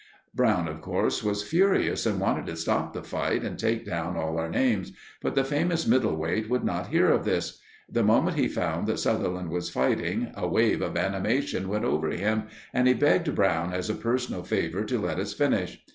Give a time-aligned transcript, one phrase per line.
[0.33, 4.39] Brown, of course, was furious and wanted to stop the fight and take down all
[4.39, 7.59] our names; but the famous middle weight would not hear of this.
[7.87, 12.45] The moment he found that Sutherland was fighting, a wave of animation went over him
[12.73, 15.79] and he begged Brown as a personal favour to let us finish.